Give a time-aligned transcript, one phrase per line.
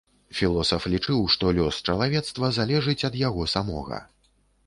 [0.37, 4.03] Філосаф лічыў, што лёс чалавецтва залежыць ад яго самога.